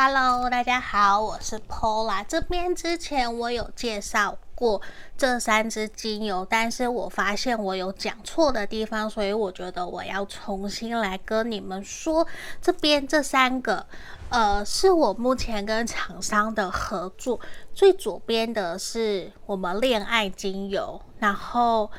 [0.00, 2.24] Hello，大家好，我是 Pola。
[2.28, 4.80] 这边之前我有介绍过
[5.16, 12.24] 这三支精油，但是我发现我有讲错的地方，所以我觉得我要重新来跟你们说。
[12.62, 13.84] 这边这三个，
[14.28, 17.40] 呃，是我目前跟厂商的合作。
[17.74, 21.90] 最左边的是我们恋爱精油，然后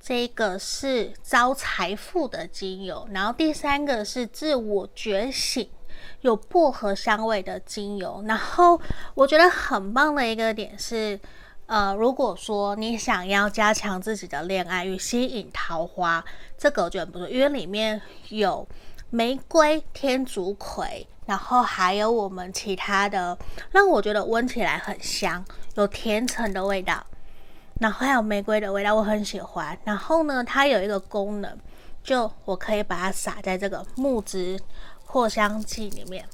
[0.00, 5.68] 这个是招财富的精油，然后第三个是自我觉醒。
[6.24, 8.80] 有薄荷香味的精油，然后
[9.14, 11.20] 我觉得很棒的一个点是，
[11.66, 16.24] 呃，如果说你想要加强自己的恋爱与吸引桃花，
[16.56, 18.66] 这个我觉得不错，因为里面有
[19.10, 23.36] 玫瑰、天竺葵，然后还有我们其他的，
[23.70, 27.04] 让我觉得闻起来很香，有甜橙的味道，
[27.80, 29.78] 然后还有玫瑰的味道，我很喜欢。
[29.84, 31.54] 然后呢，它有一个功能，
[32.02, 34.58] 就我可以把它撒在这个木质。
[35.14, 36.28] 扩香剂里面，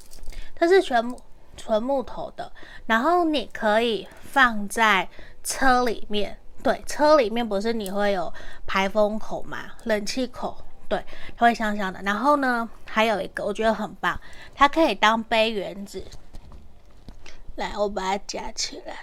[0.55, 1.21] 它是全木
[1.55, 2.51] 纯木头的，
[2.87, 5.07] 然后你可以放在
[5.43, 8.33] 车里面，对，车里面不是你会有
[8.65, 10.57] 排风口嘛，冷气口，
[10.89, 11.05] 对，
[11.37, 12.01] 它会香香的。
[12.01, 14.19] 然后呢，还有一个我觉得很棒，
[14.55, 16.03] 它可以当杯缘子。
[17.57, 18.95] 来，我把它夹起来。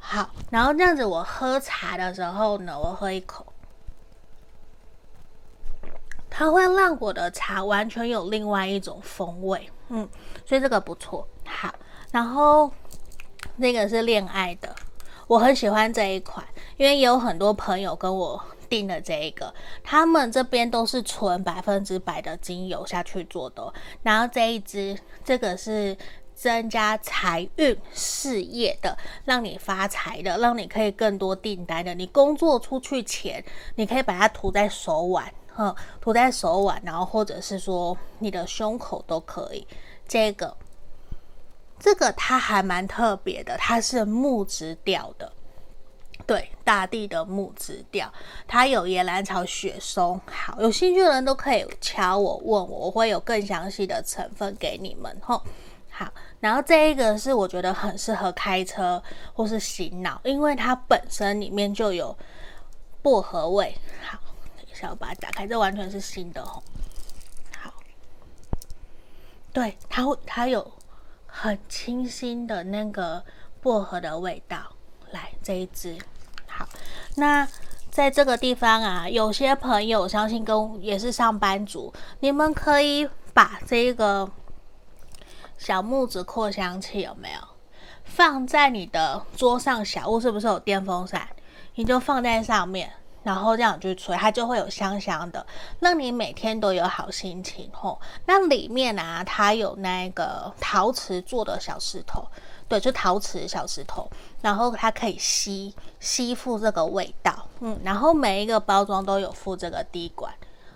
[0.00, 3.49] 好，然后这样子我喝茶的时候呢，我喝一口。
[6.30, 10.08] 它会让我的茶完全有另外一种风味，嗯，
[10.46, 11.26] 所以这个不错。
[11.44, 11.74] 好，
[12.12, 12.72] 然后
[13.56, 14.74] 那个是恋爱的，
[15.26, 23.72] 我很喜欢这一款，因为也有很多朋友跟我订了这一个，他们这边都是纯百分之百的精油下去做的。
[24.02, 25.96] 然后这一支，这个是
[26.34, 31.92] 增加财运事业的，让你发财的，让你可以更多订单的。
[31.94, 35.30] 你工作出去前，你可以把它涂在手腕。
[35.62, 39.66] 嗯，涂在手腕，然后或者是说你的胸口都可以。
[40.08, 40.56] 这个，
[41.78, 45.30] 这个它还蛮特别的，它是木质调的，
[46.26, 48.10] 对，大地的木质调。
[48.48, 50.18] 它有野兰草、雪松。
[50.24, 55.14] 好，有兴趣的人都可以敲我问我，我会有更详细的成分给你们。
[55.22, 55.42] 吼，
[55.90, 56.10] 好，
[56.40, 59.02] 然后这一个是我觉得很适合开车
[59.34, 62.16] 或是洗脑，因为它本身里面就有
[63.02, 63.76] 薄荷味。
[64.02, 64.18] 好。
[64.86, 66.62] 要把它打开，这完全是新的哦。
[67.58, 67.72] 好，
[69.52, 70.72] 对，它会，它有
[71.26, 73.24] 很清新的那个
[73.60, 74.58] 薄荷的味道。
[75.12, 75.98] 来，这一支，
[76.46, 76.68] 好，
[77.16, 77.48] 那
[77.90, 84.30] 在这个地方啊，有些朋友相信跟也是上班族，你们可以把这个
[85.58, 87.40] 小木子扩香器有没有
[88.04, 89.84] 放在你的桌上？
[89.84, 91.28] 小屋是不是有电风扇？
[91.74, 92.92] 你就放在上面。
[93.22, 95.44] 然后这样去吹，它就会有香香的，
[95.80, 98.00] 让你每天都有好心情吼。
[98.26, 102.26] 那里面啊，它有那个陶瓷做的小石头，
[102.66, 104.10] 对，就陶瓷小石头，
[104.40, 110.32] 然后它可以吸吸附这个味道，嗯，然后每一个包装都有附这个滴管，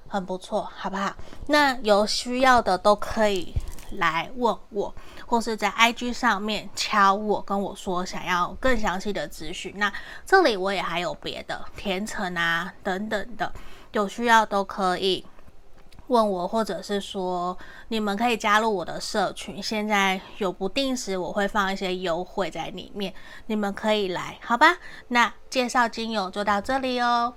[0.07, 1.15] 很不错，好不好？
[1.47, 3.55] 那有需要的都可以
[3.93, 4.95] 来问我。
[5.27, 9.75] 或是在 IG 上面敲我，跟我说想要更详细的资讯。
[9.77, 9.93] 那
[10.25, 13.53] 这里我也还有别的甜橙啊等等的，
[13.93, 15.27] 有需要都可以
[16.09, 17.57] 问我，或者是说
[17.89, 19.63] 你们可以加入我的社群。
[19.63, 23.15] 现在有不定时我会放一些优惠在里面，
[23.47, 24.77] 你们可以来，好吧？
[25.09, 27.35] 那介绍精油就到这里哦。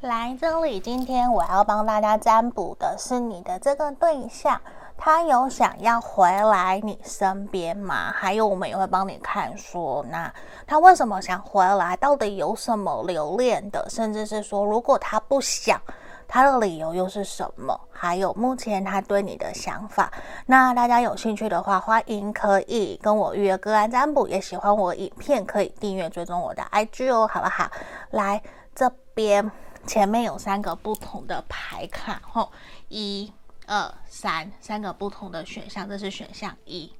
[0.00, 4.60] 来这里，今天我要帮大家占卜的是你的这个对象。
[5.00, 8.12] 他有想要回来你身边吗？
[8.12, 10.30] 还有，我们也会帮你看说，那
[10.66, 11.96] 他为什么想回来？
[11.96, 13.88] 到底有什么留恋的？
[13.88, 15.80] 甚至是说，如果他不想，
[16.26, 17.80] 他的理由又是什么？
[17.90, 20.12] 还有，目前他对你的想法。
[20.44, 24.26] 那大家有兴趣的话，欢迎可以跟我预约个案占卜。
[24.26, 27.70] 也喜欢我影片，可以订阅追踪我的 IG 哦，好不好？
[28.10, 28.42] 来
[28.74, 29.50] 这边
[29.86, 32.50] 前面有三个不同的牌卡，吼，
[32.88, 33.32] 一。
[33.68, 36.90] 二三三个不同的选项，这是选项一，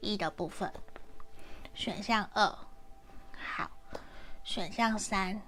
[0.00, 0.72] 一的部分。
[1.74, 2.46] 选项二，
[3.56, 3.70] 好，
[4.44, 5.40] 选项三，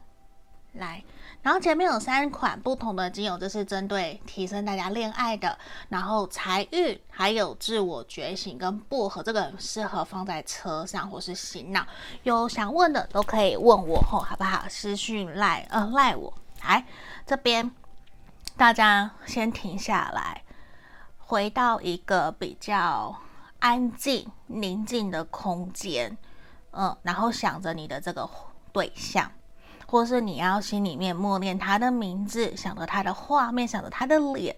[0.73, 1.05] 来，
[1.43, 5.59] 然后前面有三款不同的精油，这是针对提升大家恋爱的，
[5.89, 11.87] 然后财运，还有自我觉醒跟薄荷，这个适合放在车上或是醒脑。
[12.23, 14.65] 有想问的都可以问我吼，好不好？
[14.69, 16.33] 私讯赖呃赖我，
[16.65, 16.85] 来
[17.25, 17.71] 这边。
[18.57, 20.45] 大家先停下来，
[21.19, 23.17] 回到一个比较
[23.59, 26.17] 安静、宁静的空间，
[26.71, 28.29] 嗯，然后想着你的这个
[28.73, 29.33] 对象，
[29.87, 34.57] 或是你要心里面默念他的名字，想着他的画面，想着他的脸，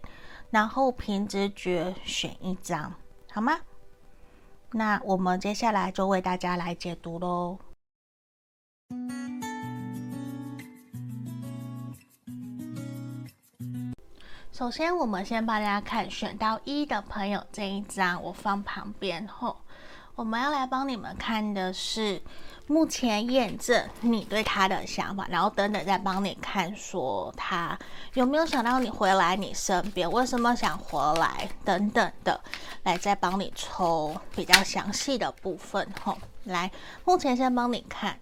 [0.50, 2.92] 然后凭直觉选一张，
[3.32, 3.58] 好吗？
[4.72, 7.58] 那我们接下来就为大家来解读喽。
[14.56, 19.56] 首先，我们先帮大家看选到一的朋友这一张，我放旁边后，
[20.14, 22.22] 我们要来帮你们看的是
[22.68, 27.76] 目前验证你对他的想法，然后等等再帮你看说他
[28.12, 32.40] 有没有想到你回来你身边，为什么想回来等等的，
[32.84, 36.16] 来再帮你抽比较详细的部分吼。
[36.44, 36.70] 来，
[37.04, 38.20] 目前先帮你看。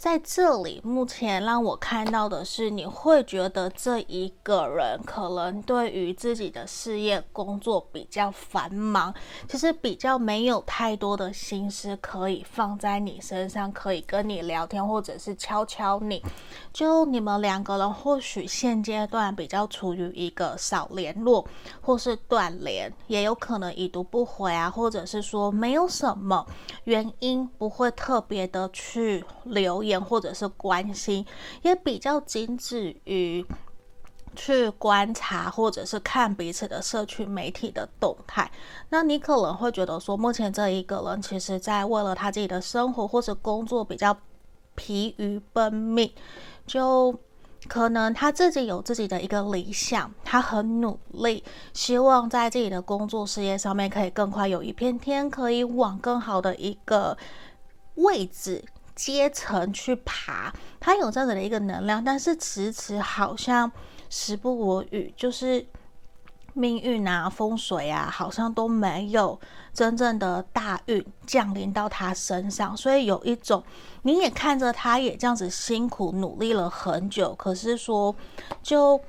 [0.00, 9.14] 在这里，目前让我看到的是，你会觉得这一个人可能对于自己的事业工作比较繁忙，
[9.46, 16.22] 其实比较没有太多的心思可以放在你身上，可以跟你聊天，或者是敲敲你。
[16.72, 21.46] 就你们两个人，或许现阶段比较处于一个少联络，
[21.82, 26.46] 或是断联，也有可能已读不回啊，或者是说没有什么
[26.84, 29.89] 原因，不会特别的去留言。
[29.98, 31.24] 或者是关心，
[31.62, 33.42] 也比较仅止于
[34.36, 38.48] 去观察，或者是看彼此的社区媒体的动态。
[38.90, 44.16] 那你可能会觉得说，目前这一个人其实在为了他自己的生活或者工作比较
[44.76, 46.12] 疲于奔命，
[46.64, 47.12] 就
[47.66, 51.42] 可能他自己有自己的一个理想，他很努力，
[51.74, 57.18] 希望在自己的工作事业上面可以更快有一片天，可以往更好的一个
[57.96, 58.64] 位置。
[59.00, 63.72] 阶层去爬，他有这样子的一个能量，但是迟迟好像
[64.10, 65.66] 时不我与，就是
[66.52, 69.40] 命运啊、风水啊，好像都没有
[69.72, 73.64] 真正的大运降临到他身上，所以有一种
[74.02, 78.14] 你也看着他也这样子辛苦努力了很久，可是说
[78.62, 79.00] 就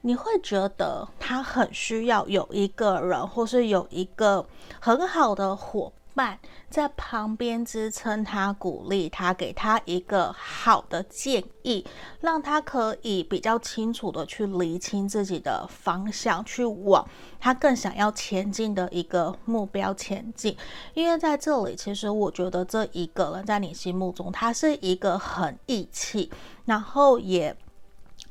[0.00, 4.44] 你会觉得他很需要有一个人，或是有一个
[4.80, 6.40] 很好的伙伴。
[6.68, 11.86] 在旁边支撑他、鼓励他，给他一个好的建议，
[12.20, 17.08] 让他可以比较清楚的去厘清自己的方向，去往
[17.38, 20.56] 他更想要前进的一个目标前进。
[20.94, 26.30] 因为在这里，其实我觉得这一个人在你心目中，他是一个很义气，
[26.64, 27.56] 然后也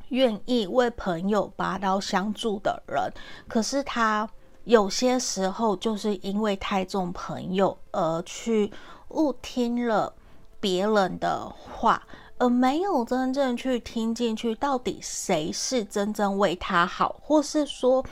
[0.09, 3.09] 愿意为朋友拔刀相助的人。
[3.47, 4.29] 可是他。
[4.65, 8.71] 有些时候就是因为太重朋友而去
[9.09, 10.11] 误听了
[10.59, 12.01] 别人的话，
[12.39, 18.03] 而没有真正去听进去，到底谁是真正为他好，或是说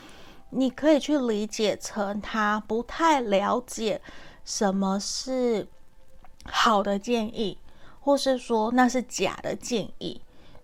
[0.51, 3.99] 你可以去理解成他不太了解
[4.45, 5.67] 什么是
[6.45, 7.57] 好的建议，
[7.99, 10.21] 或是说那是假的建议，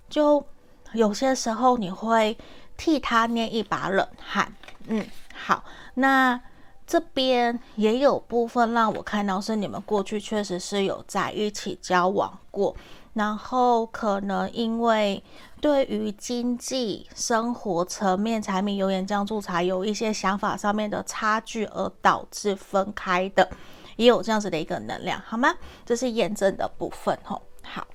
[0.08, 0.46] 就
[0.94, 2.38] 有些时候你会
[2.78, 4.54] 替他捏一把冷汗，
[4.86, 5.04] 嗯。
[5.42, 5.64] 好，
[5.94, 6.40] 那
[6.86, 12.76] 这边也有部分让我看到是你们过去确实是有在一起交往过，
[13.14, 15.24] 然后可能因为
[15.62, 23.48] 对于经济生活层面、柴米油盐酱醋茶有一些想法上面的差距，而导致分开的，
[23.96, 25.54] 也有这样子的一个能量，好吗？
[25.86, 27.42] 这是验证的部分吼。
[27.62, 27.88] 好，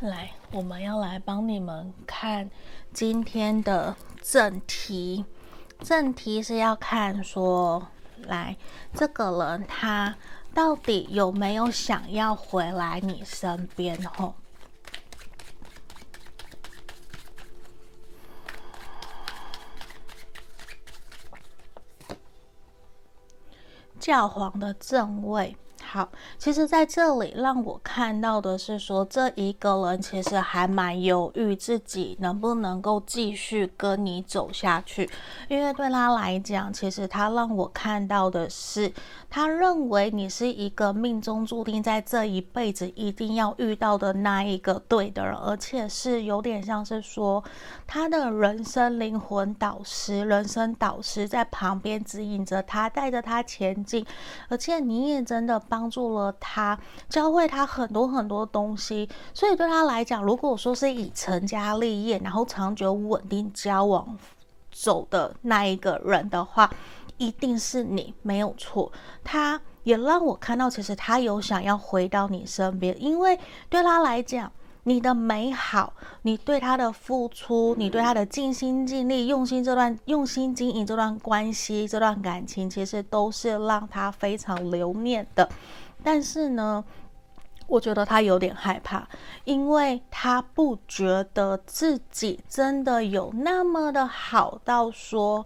[0.00, 2.48] 来，我们要来帮你们看
[2.92, 5.24] 今天的正题。
[5.82, 8.56] 正题是要看说，来
[8.94, 10.14] 这个人他
[10.54, 14.00] 到底有没有想要回来你身边？
[14.04, 14.34] 吼，
[23.98, 25.56] 教皇的正位。
[25.92, 35.10] 好，其实在这里让我看到的是说，这一个人其实还蛮犹豫自己能不能够继续跟你走下去，
[35.48, 38.92] 因为对他来讲，其实他让我看到的是，
[39.28, 47.42] 他认为你是一个命中注定在这一辈子一定要遇到的那一个对的人，而且是有点像是说
[47.88, 54.06] 他的人生灵魂导师、人生导师在旁边指引着他，带着他前进，
[54.48, 55.79] 而且你也真的帮。
[55.80, 64.18] 帮助了他，教会他很多很多东西，所以对他来讲，如果说是以成家立业，然后长久稳定交往
[64.70, 66.70] 走的那一个人的话，
[67.16, 68.92] 一定是你，没有错。
[69.24, 73.38] 他也让我看到，其实他有想要回到你身边，因为
[73.70, 74.52] 对他来讲，
[74.84, 85.48] 你的美好，你对他的付出，你对他的尽心尽力、用心这段用心经营这段关系、这段感情，其实都是让他非常留念的。
[86.02, 86.82] 但是呢，
[87.66, 89.06] 我觉得他有点害怕，
[89.44, 95.44] 因为他不觉得自己真的有那么的好到说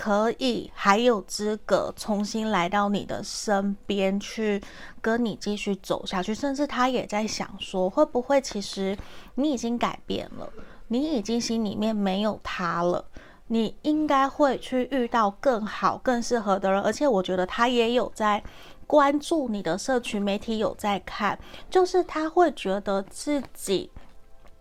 [0.00, 4.58] 可以还有资格重新来到你的身边去
[5.02, 8.96] 跟你继续走下去，甚至他也在想说，会不会其实
[9.34, 10.50] 你已经改变了，
[10.88, 13.04] 你已经心里面没有他了，
[13.48, 18.42] 你应该会去遇到更好、更适合的人，而且我觉得他也有在
[18.86, 21.38] 关注你的社群媒体，有在看，
[21.68, 23.90] 就是他会觉得自己。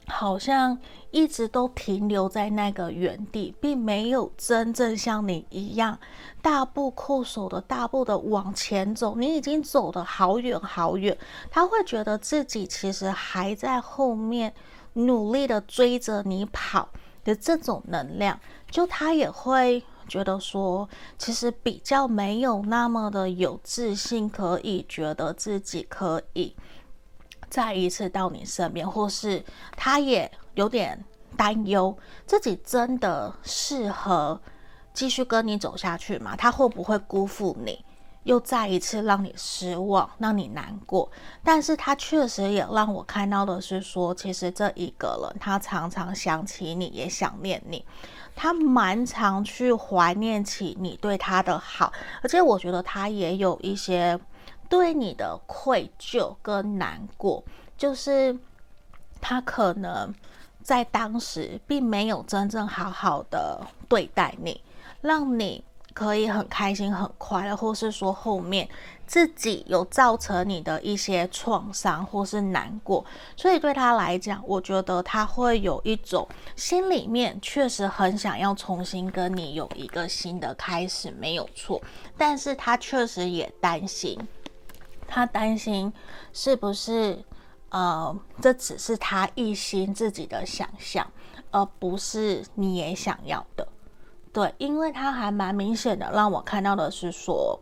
[0.09, 0.77] 好像
[1.11, 5.97] 一直都停留在那个原地，并没有真正像你一样
[6.41, 9.15] 大步阔手的大步的往前走。
[9.15, 11.17] 你已经走得好远好远，
[11.49, 14.53] 他会觉得自己其实还在后面
[14.93, 16.89] 努力的追着你跑
[17.23, 18.39] 的这种能量，
[18.69, 26.55] 就他也会觉得说，其实比较没有那么的有自信，可以觉得自己可以。
[27.49, 29.43] 再一次到你身边，或是
[29.75, 31.03] 他也有点
[31.35, 34.39] 担忧，自己真的适合
[34.93, 36.35] 继续跟你走下去吗？
[36.35, 37.83] 他会不会辜负你，
[38.23, 41.09] 又再一次让你失望，让你难过？
[41.43, 47.85] 但是他确实也让我看到的是说，其实这一个人，他常常想起你，也想念你，
[48.35, 51.91] 他蛮常去怀念起你对他的好，
[52.21, 54.19] 而且我觉得他也有一些。
[54.69, 57.43] 对你的愧疚跟难过，
[57.75, 58.37] 就是
[59.19, 60.13] 他可能
[60.61, 64.61] 在当时并没有真正好好的对待你，
[65.01, 68.69] 让你可以很开心、很快乐，或是说后面
[69.07, 73.03] 自己有造成你的一些创伤或是难过，
[73.35, 81.81] 所以对他来讲，我觉得他会有一种心里面确实很想要重新跟你有一个新的开始，没有错，
[82.15, 84.15] 但是他确实也担心。
[85.09, 85.91] 他担心
[86.31, 87.21] 是不是，
[87.69, 91.05] 呃，这只是他一心自己的想象，
[91.49, 93.67] 而不是你也想要的。
[94.31, 97.59] 对，因为他还蛮明显的让我看到的是说，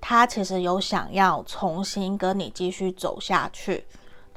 [0.00, 3.84] 他其实有想要重新跟你继续走下去，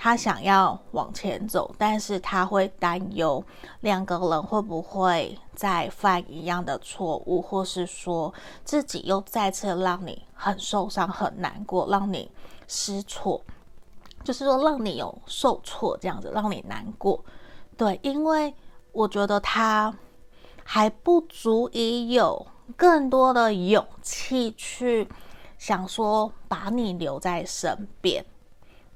[0.04, 3.44] 他想要往前走，但是他会担忧
[3.82, 8.34] 两个人会不会再犯一样的错误，或是说
[8.66, 12.32] 自己又再次让你很受伤、很难过，让你。
[12.68, 13.40] 失措，
[14.24, 17.24] 就是说让你有受挫这样子，让你难过。
[17.78, 18.56] 对，因为
[18.94, 19.94] 我觉得他
[20.64, 25.08] 还不足以有更多的勇气去
[25.60, 28.26] 想说把你留在身边。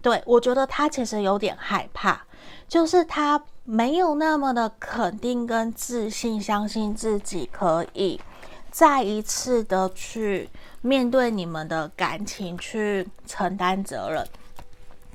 [0.06, 2.22] 对，我觉得他其实有点害怕，
[2.68, 8.22] 就是他没有那么的肯定跟自信，相信自己可以
[8.70, 10.48] 再一次的去。
[10.82, 14.28] 面对你们的感情去承担责任，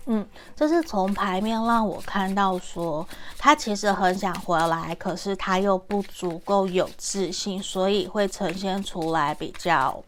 [0.06, 3.06] 嗯，这是从牌面让我看到说，
[3.38, 10.02] 他其实很想回来，可是他又不足够有自信，所以会呈现出来比较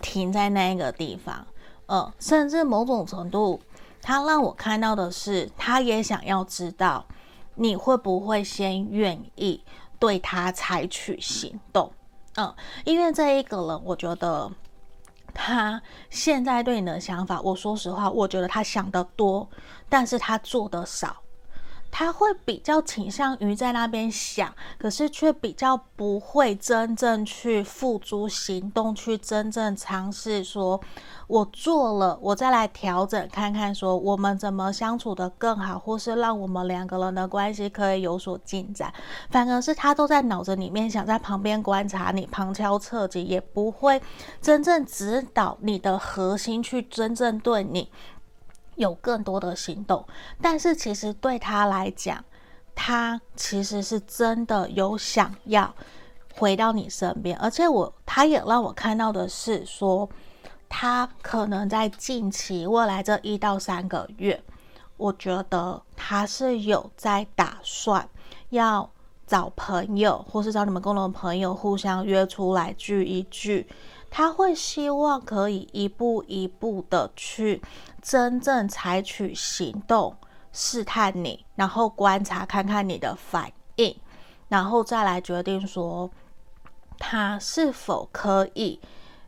[0.00, 1.44] 停在那个地方，
[1.86, 3.60] 嗯，甚至某种程度，
[4.02, 7.06] 他让我看到的是，他也想要知道
[7.54, 9.64] 你会不会先愿意
[9.98, 11.90] 对他采取行动，
[12.34, 12.54] 嗯，
[12.84, 14.52] 因为这一个人，我觉得。
[15.34, 15.80] 他
[16.10, 19.48] 现在对你的想法，我说实话，我觉得他想的多，
[19.88, 21.21] 但是他做的少。
[21.94, 30.80] 他会比较倾向于在那边想，可是却比较不会真正去付诸行动，去真正尝试说，
[31.26, 38.90] 我做了，我再来调整看看，说我们怎么相处得更好，或是让我们两个人的关系可以有所进展。
[39.28, 44.00] 反而是他都在脑子里面想，在旁边观察你，旁敲侧击，也不会
[44.40, 47.90] 真正指导你的核心去真正对你。
[48.76, 50.06] 有更多的行动，
[50.40, 52.24] 但是其实对他来讲，
[52.74, 55.74] 他其实是真的有想要
[56.34, 60.08] 回到你身边，而且我他也让我看到的是说，
[60.68, 64.42] 他可能在近期未来这一到三个月，
[64.96, 68.08] 我觉得他是有在打算
[68.48, 68.90] 要
[69.26, 73.68] 找朋友，或是找你们共同的朋友互相约出来聚一聚。
[74.14, 77.62] 他会希望可以一步一步的去
[78.02, 80.14] 真正采取行动，
[80.52, 83.96] 试探你，然后观察看看你的反应，
[84.48, 86.10] 然后再来决定说
[86.98, 88.78] 他是否可以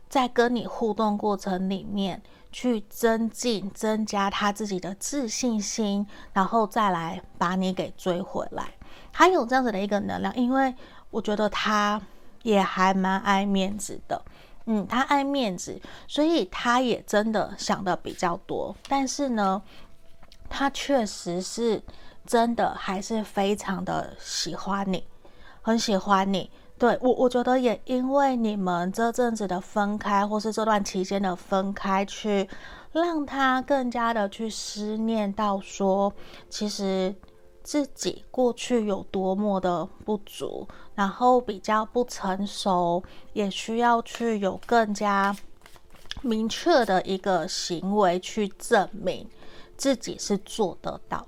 [0.07, 8.69] 在跟你互动过程里面去增进、增加他自己的自信心，然后再来把你给追回来。
[9.11, 10.75] 他有这样子的一个能量，因为
[11.09, 11.99] 我觉得他
[12.43, 14.23] 也还蛮爱面子的。
[14.65, 18.75] 嗯，他爱面子，所以他也真的想的比较多。
[18.87, 19.61] 但是呢，
[20.49, 21.81] 他确实是
[22.25, 25.05] 真的还是非常的喜欢你，
[25.61, 26.49] 很喜欢你。
[26.77, 32.49] 对，我，我觉得也因为你们这阵子的分开，或是这段期间的分开，去
[32.91, 36.11] 让他更加的去思念到说，
[36.49, 37.15] 其实
[37.63, 45.35] 自己过去有多么的不足，然后比较不成熟，也需要去有更加
[46.21, 49.29] 明确的一个行为去证明
[49.77, 51.27] 自己是做得到。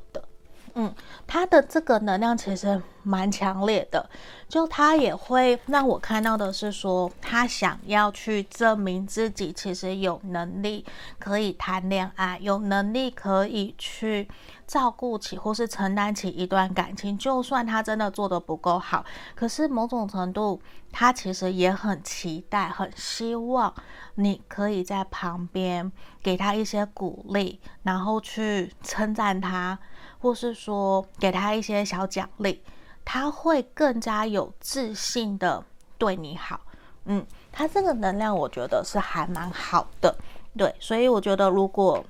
[0.79, 0.93] 嗯，
[1.25, 4.07] 他的这个能量其实蛮强烈的，
[4.47, 10.85] 就他也会让我看到的是说，他想要去证明自己其实有能力
[11.17, 14.29] 可以谈恋爱，有能力可以去
[14.67, 19.03] 照顾起或是承担起一段感情，就算他真的做得不够好，
[19.33, 23.73] 可是某种程度，他其实也很期待，很希望
[24.13, 25.91] 你可以在旁边
[26.21, 29.79] 给他一些鼓励，然后去称赞他。
[30.27, 32.61] 或是说给他一些小奖励，
[33.05, 35.63] 他会更加有自信的
[35.97, 36.59] 对你好。
[37.05, 40.13] 嗯，他这个能量我觉得是还蛮好的，
[40.57, 42.03] 对，所以我觉得如果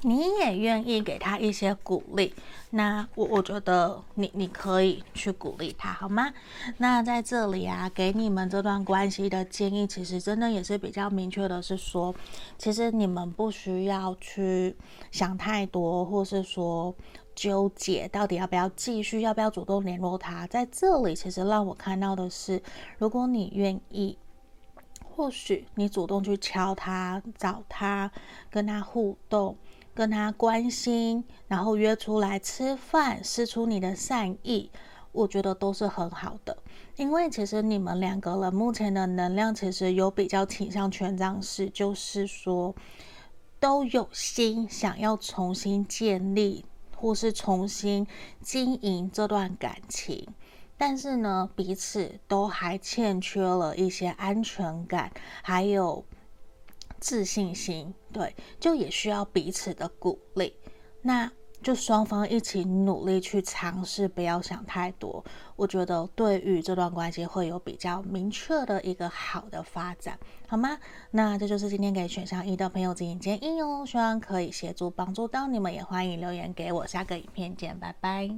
[0.00, 2.34] 你也愿意给他一些鼓励，
[2.70, 6.32] 那我我觉得你你可以去鼓励他，好吗？
[6.78, 12.14] 那在这里啊，给你们这段关系的建议，其实真的也是比较明确的，是说，
[12.56, 14.74] 其实你们不需要去
[15.10, 16.94] 想太多，或是说。
[17.34, 20.46] 纠结到底要不要继续，要不要主动联络他？
[20.46, 22.62] 在这里，其实让我看到的是，
[22.98, 24.16] 如果你愿意，
[25.04, 28.10] 或许你主动去敲他、找他、
[28.50, 29.56] 跟他互动、
[29.94, 34.70] 跟他关心，然后约出来吃饭，释出你的善意，
[35.12, 36.56] 我觉得都是很好的。
[36.96, 42.74] 因为其实你们两个人目前的能量，其实有比较倾向权杖四，就是说
[43.60, 46.64] 都有心想要重新建立。
[47.04, 48.06] 或是重新
[48.40, 50.26] 经营这段感情，
[50.78, 56.02] 但是呢，彼此都还欠缺了一些安全感，还有
[56.98, 60.54] 自信心，对，就也需要彼此的鼓励。
[61.02, 61.30] 那
[61.64, 65.24] 就双方一起努力去尝试，不要想太多。
[65.56, 70.78] 我觉得对于这段关系会有比较明确的一个好的发展，好吗？
[71.10, 76.86] 那这就是今天给选项一的朋友指引建议哦，希望可以协助帮助到你们，也欢迎留言给我。
[76.86, 78.28] 下个影片见，拜拜。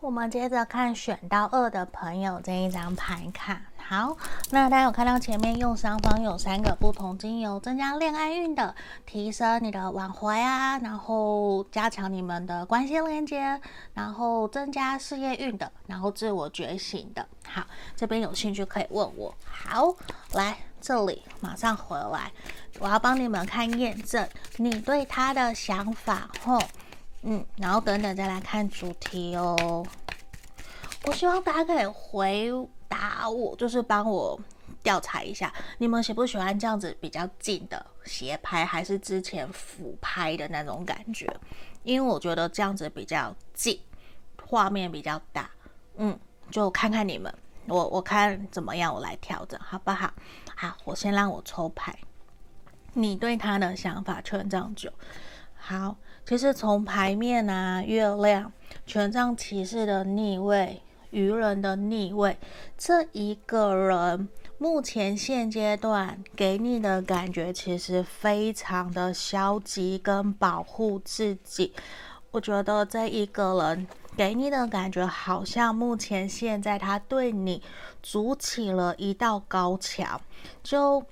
[0.00, 3.60] 我们接着看选到二的朋友这一张牌卡。
[3.88, 4.14] 好，
[4.50, 8.74] 那大家有看到前面右上方有三个不同精油，增加恋爱运的，
[9.06, 13.58] 提升你的挽回啊，然后加强你们的关系连接，
[13.94, 17.26] 然后增加事业运的，然后自我觉醒的。
[17.46, 17.64] 好，
[17.96, 19.34] 这边有兴趣可以问我。
[19.46, 19.94] 好，
[20.34, 22.30] 来这里马上回来，
[22.80, 26.28] 我要帮你们看验证你对他的想法。
[26.44, 26.60] 后，
[27.22, 29.82] 嗯，然后等等再来看主题哦。
[31.04, 32.68] 我希望大家可以回。
[32.88, 34.38] 打我，就是帮我
[34.82, 41.28] 调查一下，你们喜不喜欢这样子比较近的斜拍，还是之前俯拍的那种感觉？
[41.84, 43.78] 因为我觉得这样子比较近，
[44.44, 45.50] 画面比较大。
[45.96, 46.18] 嗯，
[46.50, 47.32] 就看看你们，
[47.66, 50.12] 我我看怎么样，我来调整，好不好？
[50.56, 51.96] 好，我先让我抽牌。
[52.94, 54.90] 你对他的想法，权杖九。
[55.54, 55.96] 好，
[56.26, 58.52] 其实从牌面啊，月亮，
[58.86, 60.82] 权杖骑士的逆位。
[61.10, 62.36] 愚人的逆位，
[62.76, 71.72] 这一个人目前现阶段给你的感觉其实非常的消极跟保护自己。
[72.30, 77.62] 我觉得这一个人给你的感觉好像目前现在他对你
[78.02, 80.20] 筑起了一道高墙，
[80.62, 81.02] 就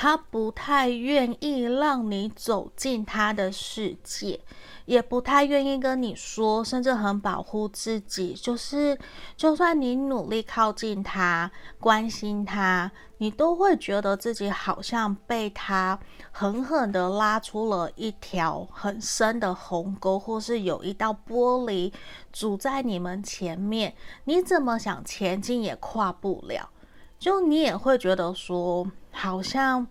[0.00, 4.38] 他不太愿意让你走进他的世界。
[4.86, 8.32] 也不太愿意跟你说，甚至很保护自己。
[8.32, 8.96] 就是，
[9.36, 15.98] 就算你努力靠近他、关心他，你都会觉得自己好像被他
[16.30, 21.92] 狠狠地拉出了一条很深的鸿沟，或是有一道玻璃
[22.32, 26.70] 阻在你们前面，你怎么想前进也跨不了。
[27.18, 29.86] 就你也会觉得说，好像。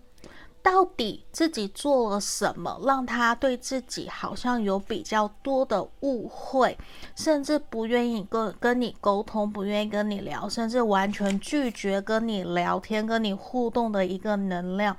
[0.60, 6.76] 到底自己做了什么，让他对自己好像有比较多的误会，
[7.16, 14.94] 甚至不愿意跟跟你沟通，不愿意跟你聊，甚至完全拒绝跟你聊天、跟你互动的一个能量，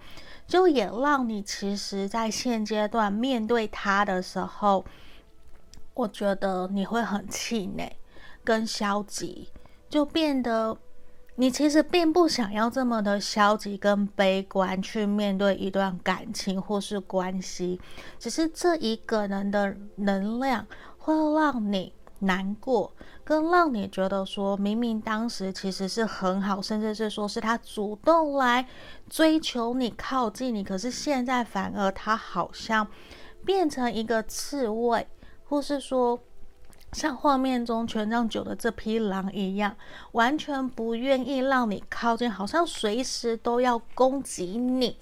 [0.47, 4.83] 就也让你其实，在现阶段面对他的时候，
[5.93, 7.95] 我觉得你会很气馁
[8.43, 9.49] 跟消极，
[9.87, 10.75] 就变得。
[11.39, 17.79] 你其实并不想要这么的消极跟悲观去面对一段感情或是关系，
[18.19, 22.91] 只是这一个人的能量会让你难过，
[23.23, 28.67] 跟让你觉得说明明当时其实是很好，甚至是说是他主动来
[29.09, 32.85] 追求你、靠近你，可是现在反而他好像
[33.45, 35.07] 变成一个刺猬，
[35.45, 36.19] 或是说。
[36.91, 39.75] 像画面中权杖九的这匹狼一样，
[40.13, 44.97] 完全不愿意让你靠近，好像随时都要攻击你。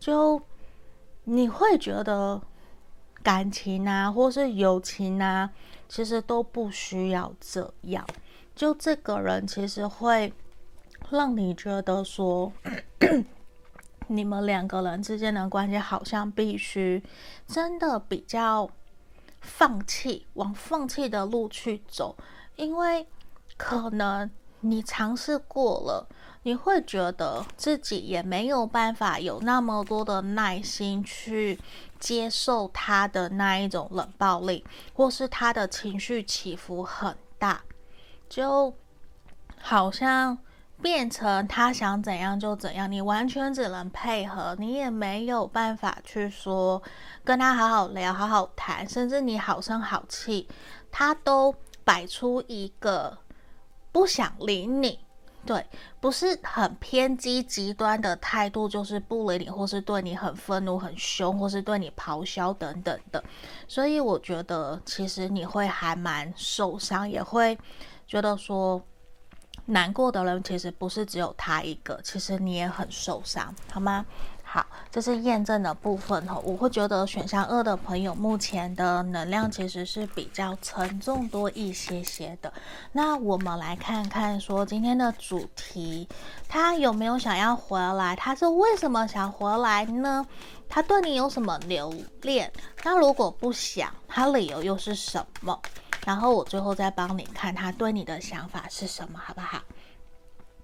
[0.00, 0.40] 就
[1.24, 2.40] 你会觉得
[3.22, 5.50] 感情啊，或是友情啊，
[5.88, 8.04] 其实都不需要这样。
[8.56, 10.32] 就这个人其实会
[11.10, 12.52] 让你觉得说，
[14.08, 17.00] 你们两个人之间的关系好像必须
[17.46, 18.68] 真的比较。
[19.48, 22.14] 放弃，往放弃的路去走，
[22.56, 23.06] 因为
[23.56, 24.30] 可能
[24.60, 26.06] 你尝试过了，
[26.42, 31.58] 你会觉得自己也没有办法有那么多的耐心去
[31.98, 37.62] 接受他的那一种冷暴力，或是他的情绪起伏很大，
[38.28, 38.74] 就
[39.60, 40.38] 好像。
[40.80, 46.80] 变成他想怎样就怎样，你完全只能配合，你也没有办法去说
[47.24, 50.48] 跟他好好聊、好好谈，甚至你好声好气，
[50.92, 51.52] 他都
[51.84, 53.18] 摆出一个
[53.90, 55.00] 不想理你，
[55.44, 55.66] 对，
[55.98, 63.22] 不是很偏激极端的态度，就是不理你，或是对你很愤怒、很凶，或是对你咆哮等等的。
[63.66, 67.58] 所以我觉得其实你会还蛮受伤，也会
[68.06, 68.80] 觉得说。
[69.70, 74.04] 难过的人其实不是只有他一个，其实你也很受伤，好吗？
[74.42, 76.40] 好，这是验证的部分哈。
[76.42, 82.50] 我会觉得选项二的朋友目前的能量其实是比较沉重多一些些的。
[82.92, 86.08] 那我们来看看说今天的主题，
[86.48, 88.16] 他有没有想要回来？
[88.16, 90.26] 他是为什么想回来呢？
[90.66, 92.50] 他对你有什么留恋？
[92.82, 95.60] 那如果不想，他理由又是什么？
[96.08, 99.60] 然后我最后再帮你看他对你的想法是什么，好不好？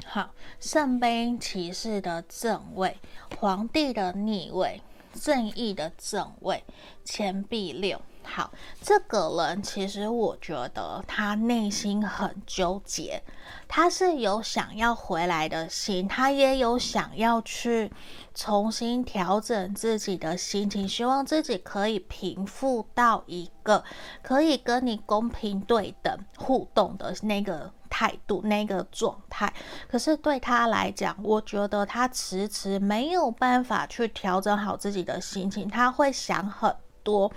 [0.07, 2.97] 好，圣杯骑士的正位，
[3.37, 4.81] 皇帝的逆位，
[5.13, 6.65] 正义的正位，
[7.05, 8.01] 钱币六。
[8.25, 13.23] 好，这个人其实我觉得他内心很纠结，
[13.69, 17.93] 他是有想要回来的心，他也有想要去
[18.35, 23.85] 重新调整自己的心情，希望自己可以平复到一个
[24.23, 29.53] 可以跟你公平对等互动的那个态度、那个状态。
[29.87, 37.31] 可是对他来讲，我觉得他迟迟没有办法去调整好自己的心情，他会想很多。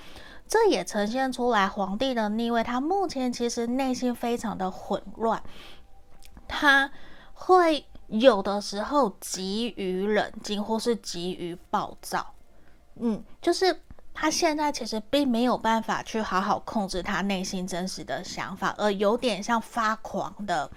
[0.47, 5.43] 这也呈现出来皇帝的逆位，他目前其实内心非常的混乱，
[6.47, 6.89] 他
[7.33, 12.33] 会有的时候急于冷静，或是急于暴躁，
[12.95, 13.81] 嗯，就是
[14.13, 20.71] 他现在其实并没有办法去好好控制他内心真实的想法，而有点像发狂的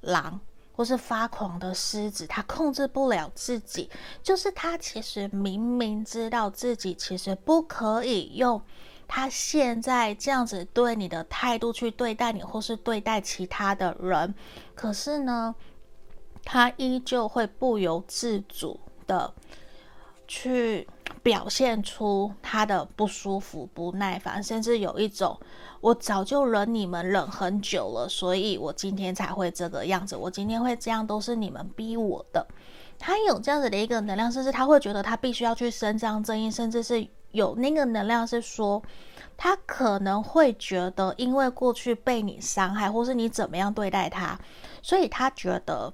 [0.00, 0.40] 狼，
[0.72, 3.90] 或是发狂的狮子，他控制不了自己，
[4.22, 8.60] 就是他其实明明知道自己其实不可以用。
[9.12, 14.32] 他现在这样子对你的态度去对待你，或是对待其他的人，
[14.72, 15.52] 可是呢，
[16.44, 19.34] 他依旧会不由自主的
[20.28, 20.86] 去
[21.24, 25.36] 表现出他的不舒服、不耐烦，甚至有一种
[25.80, 32.46] 我早就忍你们忍很久了，所以我今天才会这个样子，我今天会这样都是你们逼我的。
[32.96, 37.08] 他有这样子的一个能量，甚至他会觉得他必须要去伸张正义，甚至是。
[37.32, 38.82] 有那个能量是说，
[39.36, 44.38] 他可能会觉得，因为过去被你伤害，或是你怎么样对待他，
[44.82, 45.92] 所以他觉得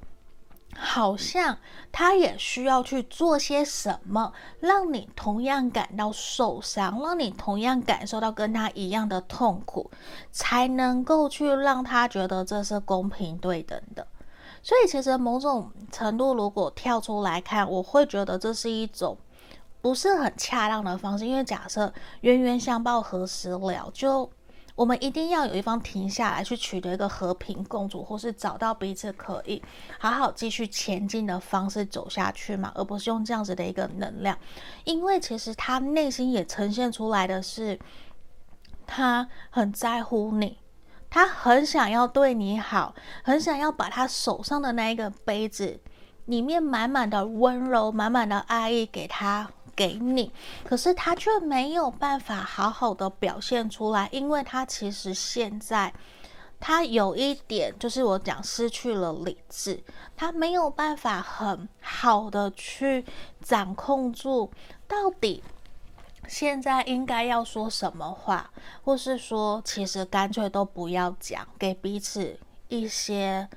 [0.74, 1.56] 好像
[1.92, 9.90] 他也需要去做些什么，让你同样感到受伤，让你同样感受到跟他一样的痛苦，
[10.32, 14.06] 才能够去让他觉得这是公平对等的。
[14.62, 19.16] 所以，其实某种程度，如果跳出来看，我会觉得这是一种。
[19.86, 24.28] 不是很恰当的方式，因为假设冤冤相报何时了，就
[24.74, 29.62] 我们一定要有一方停下来，去取得一个和平共处，或是找到彼此可以
[30.00, 34.36] 好好继续前进的方式走下去嘛，而不是用这样子的一个能量。
[34.82, 37.78] 因为其实他内心也呈现出来的是，
[38.88, 40.58] 他很在乎你，
[41.08, 45.78] 他很想要对你好，很想要把他手上的那一个杯子
[46.24, 49.48] 里面满满的温柔、满满的爱意给他。
[49.76, 50.32] 给你，
[50.64, 55.92] 可是他却没有办法好好的表现出来，因为他其实现在
[56.58, 59.84] 他有一点就是我讲失去了理智，
[60.16, 63.04] 他没有办法很好的去
[63.42, 64.50] 掌控住
[64.88, 65.44] 到底
[66.26, 68.50] 现在应该要说什么话，
[68.82, 73.48] 或是说其实干脆都不要讲，给彼此一些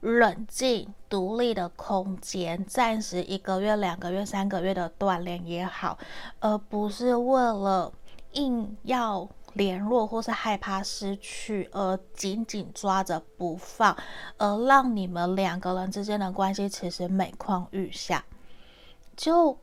[0.00, 5.98] 冷静独立的空间，暂时一个月、两个月、三个月的锻炼也好，
[6.40, 7.92] 而不是为了
[8.32, 9.28] 硬要。
[9.54, 13.96] 联络或是害怕失去而紧紧抓着不放，
[14.36, 18.24] 而让你们两个人之间的关系其实每况愈下。
[19.16, 19.58] 就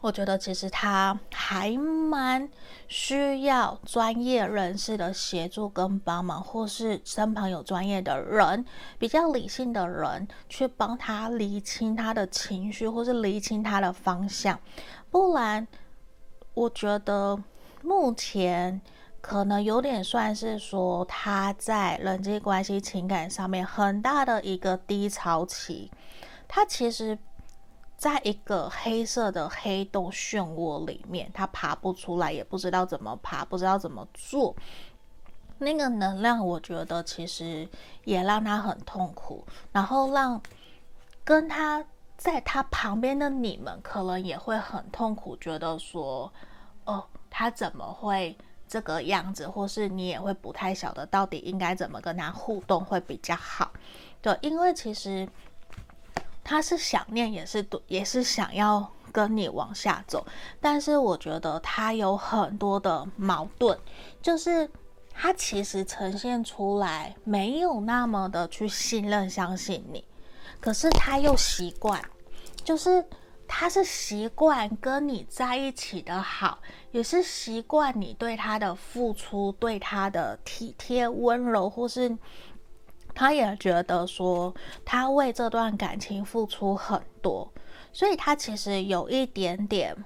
[0.00, 2.48] 我觉得，其实他还蛮
[2.88, 8.64] 需要专业人士的协助跟帮忙，或是身旁有专业的人、
[8.98, 14.58] 比较理性的人去帮他厘清他的情绪，或是厘清他的方向。
[15.10, 15.66] 不然，
[16.54, 17.38] 我觉得
[17.82, 18.80] 目前。
[19.18, 25.90] 可能有点算是说他在人际关系、情感上面很大的一个低潮期，
[26.46, 27.18] 他其实
[27.96, 34.54] 在一个黑色的黑洞漩涡里面，他爬不出来，也不知道怎么爬，不知道怎么做。
[35.58, 37.68] 那个能量，我觉得其实
[38.04, 40.40] 也让他很痛苦，然后让
[41.24, 41.84] 跟他
[42.16, 46.32] 在他旁边的你们，可能也会很痛苦，觉得说，
[46.84, 48.36] 哦，他怎么会？
[48.68, 53.70] 这个样子，或是你也会不太晓得到底应该怎么跟他互动会比较好，
[54.20, 55.26] 对，因为其实
[56.46, 60.24] 他是想念，也是也是想要跟你往下走，
[60.60, 63.76] 但是我觉得他有很多的矛盾，
[64.22, 64.70] 就是
[65.12, 70.04] 他其实呈现出来没有那么的去信任、相信你，
[70.60, 72.00] 可是他又习惯，
[72.62, 73.04] 就是。
[73.48, 76.58] 他是习惯跟你在一起的好，
[76.90, 82.18] 也是习惯你对他的付出，对他的体贴温柔，或是
[83.16, 87.50] 他也觉得说他为这段感情付出很多，
[87.90, 89.96] 所以他其实有一点点，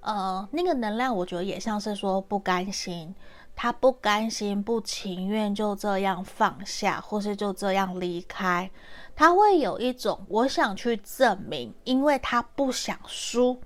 [0.00, 3.14] 呃，那个能量，我觉得也像是说不甘心，
[3.54, 8.68] 他不甘心、不情愿就这样放下，或是就这样离开。
[9.14, 13.58] 他会有一种我想去证明，因为他不想输，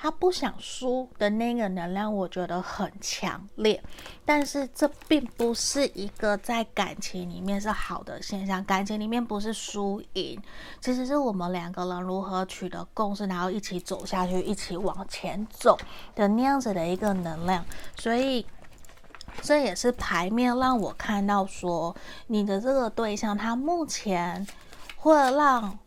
[0.00, 3.82] 他不想输的那个能量，我觉得很强烈。
[4.24, 10.40] 但是这并不是一个在感情里面是好的现象，感情里面不是输赢，
[10.80, 15.76] 其实是我们两个人如何取得共识，然后一起走下去，一起往前走
[16.14, 17.62] 的那样子的一个能量。
[17.96, 18.46] 所以
[19.42, 21.94] 这也是牌面让我看到说，
[22.28, 24.46] 你的这个对象他目前。
[25.02, 25.78] 会让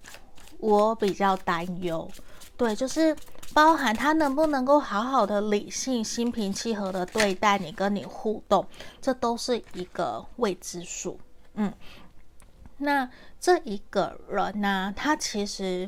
[0.57, 2.09] 我比较担忧，
[2.57, 3.15] 对，就是
[3.53, 8.65] 包含他能不能够好好的理性、心平气和的对待你，跟你互动，
[8.99, 11.19] 这都是一个未知数。
[11.53, 11.71] 嗯，
[12.77, 13.07] 那
[13.39, 15.87] 这一个人呢、他其实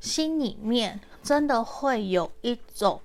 [0.00, 3.00] 心里面真的会有一种，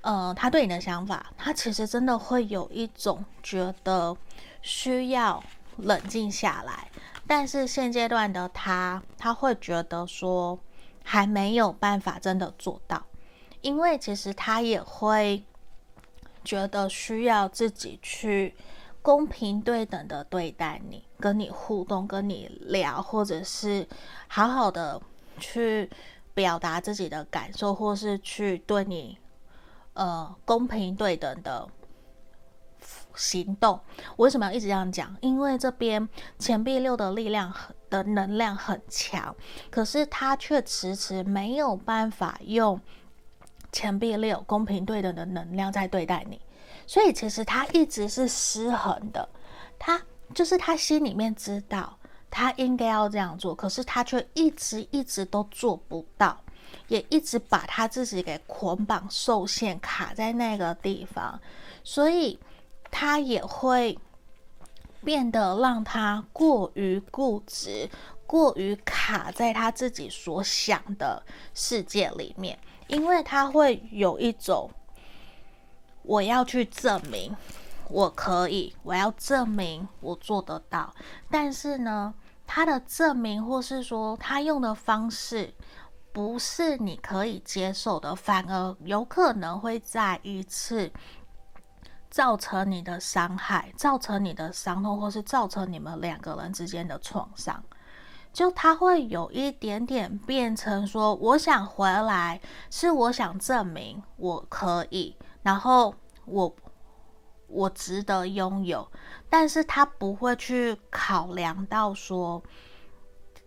[0.00, 4.16] 呃，他对你的想法，他其实真的会有一种觉得
[4.62, 5.44] 需要
[5.76, 6.88] 冷静下来。
[7.26, 10.58] 但是现阶段的他，他会觉得说
[11.02, 13.04] 还没有办法真的做到，
[13.64, 15.42] 因为其实他也会
[16.44, 18.54] 觉得需要自己去
[19.00, 23.88] 公平对等的对待你，跟你互动，跟你聊，或者是
[24.28, 25.00] 好好的
[25.38, 25.88] 去
[26.34, 29.18] 表达自己的感受，或是去对你
[29.94, 31.66] 呃公平对等的。
[33.16, 33.80] 行动，
[34.16, 35.16] 我为什么要一直这样讲？
[35.20, 37.54] 因为这边钱币六的力量
[37.88, 39.34] 的能量很强，
[39.70, 42.78] 可是他却迟迟没有办法用
[43.74, 46.40] 钱币六公平对等的能量在对待你，
[46.86, 49.28] 所以其实他一直是失衡的。
[49.78, 50.00] 他
[50.32, 51.94] 就是他心里面知道
[52.30, 56.40] 他应该要这样做，可是他却一直一直都做不到，
[56.88, 61.38] 也一直把他自己给捆绑、受限、卡在那个地方，
[61.82, 62.38] 所以。
[62.96, 63.98] 他也会
[65.02, 67.90] 变得让他过于固执，
[68.34, 74.68] 过于卡在他自己所想的世界里面，因为他会有一种
[76.02, 77.32] 我要去证明
[77.88, 80.92] 我可以，我要证明我做得到。
[81.30, 82.12] 但是呢，
[82.44, 85.54] 他的证明或是说他用的方式
[86.12, 90.90] 不是你可以接受的，反而有可能会再一次。
[92.10, 97.60] 造成你的伤害，造成你的伤痛，或是造成你们两个人之间的创伤，
[98.34, 105.94] 就他会有一点点变成说，我想回来，是我想证明我可以，然后
[106.26, 106.52] 我
[107.46, 108.90] 我值得拥有，
[109.30, 112.42] 但是他不会去考量到说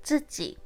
[0.02, 0.58] 自己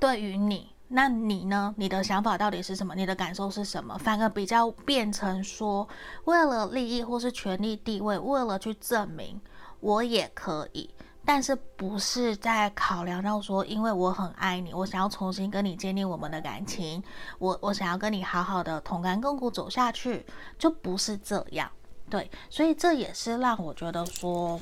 [0.00, 1.74] 对于你，那你呢？
[1.76, 2.94] 你的想法到底是什么？
[2.94, 3.98] 你的感受是什么？
[3.98, 5.86] 反而比较变成说，
[6.24, 9.38] 为了利益或是权力地位，为了去证明
[9.80, 10.88] 我也可以。
[11.26, 17.02] 但是不是在考量到说，因为我很爱你，我想要重新跟你建立我们的感情，
[17.40, 20.24] 我我想要跟你好好的同甘共苦走下去，
[20.56, 21.68] 就不是这样。
[22.08, 24.58] 对，所以这也是让我觉得说，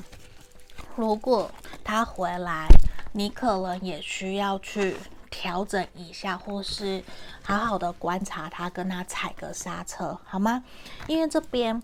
[0.97, 1.51] 如果
[1.85, 2.67] 他回来，
[3.13, 4.97] 你可能也需要去
[5.31, 7.05] 调整一下，或是
[7.43, 10.65] 好好的观察他，跟他踩个刹车，好吗？
[11.07, 11.83] 因为这边。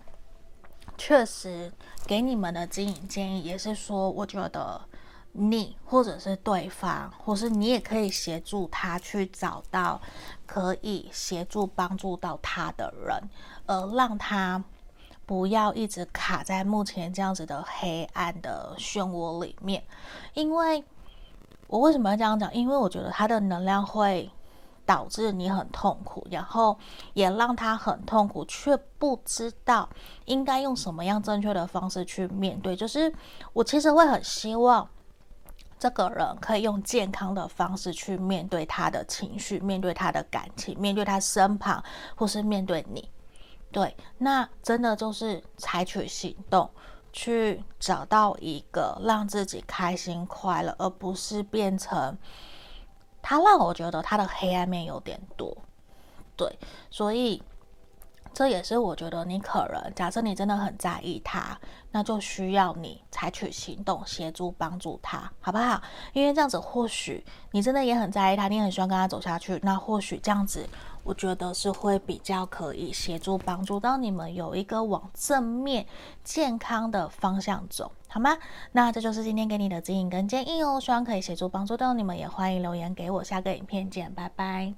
[1.03, 1.73] 确实，
[2.05, 4.79] 给你们的经营建议也是说，我觉得
[5.31, 9.99] 你或者是对方，或是你也可以协助他去找到
[10.45, 13.19] 可以协助帮助到他的人，
[13.65, 14.63] 而让他
[15.25, 19.83] 不要一直卡在目前这样子的黑暗的漩涡里面。
[20.35, 20.83] 因为
[21.65, 22.53] 我为什么要这样讲？
[22.53, 24.29] 因为我觉得他的能量会。
[24.91, 26.77] 导致你很痛苦，然后
[27.13, 29.87] 也让他很痛苦，却不知道
[30.25, 32.75] 应该用什么样正确的方式去面对。
[32.75, 33.09] 就是
[33.53, 34.85] 我其实会很希望
[35.79, 41.81] 这个人可以用健康的方式去面对他的情绪，面对他的感情，面对他身旁，
[42.17, 43.09] 或是面对你。
[43.71, 46.69] 对，那真的就是采取行动，
[47.13, 52.17] 去找到一个让自己开心快乐，而不是变成。
[53.21, 55.55] 他让我觉得他的黑暗面有点多，
[56.35, 56.57] 对，
[56.89, 57.41] 所以
[58.33, 61.59] 这也是我觉得你可能，假设你真的很在意他，
[61.91, 65.81] 那就需要你采取行动，协助帮助他，好不好？
[66.13, 70.67] 因为这样子，或许你真的也很在意他，你很希望跟他走下去，那或许这样子。
[71.03, 75.85] 我觉得是会比较可以协助帮助到你们有一个往正面
[76.23, 78.37] 健康的方向走，好吗？
[78.71, 83.23] 那这就是今天给你的指引跟建议哦，希望可以协助帮助到你们，也欢迎留言给我。
[83.23, 84.73] 下个影片见，拜拜。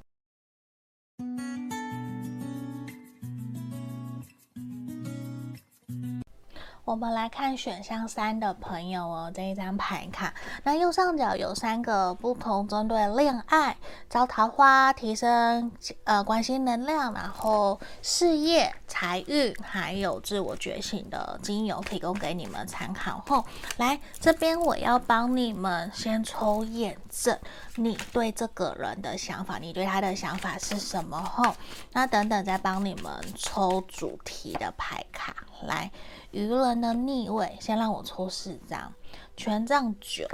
[6.85, 10.33] 我们来看选项三的朋友哦，这一张牌卡。
[10.63, 13.77] 那右上角有三个不同针对恋爱、
[14.09, 15.71] 招桃花、提升
[16.03, 23.45] 呃关系能量，然后事业、财运，还有自我觉醒的精油，提供给你们参考后。
[23.77, 27.39] 来这边，我要帮你们先抽验证
[27.77, 31.55] 你对这个人的想法，你对他的想法是什么后，
[31.93, 35.89] 那等等再帮你们抽主题的牌卡来。
[36.33, 38.91] 愚人的逆位，先让我抽四张。
[39.37, 40.27] 权杖九，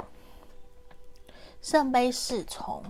[1.60, 2.82] 圣杯侍从，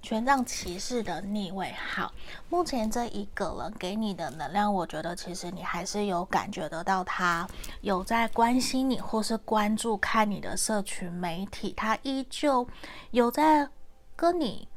[0.00, 1.72] 权杖骑士的逆位。
[1.72, 2.12] 好，
[2.48, 7.48] 目前这一个人给你的能量，我觉得其实你还是有感觉得到，他
[7.80, 12.66] 有在关心你，或是关注看你的社群媒体，他依旧
[13.10, 13.68] 有在
[14.14, 14.68] 跟你。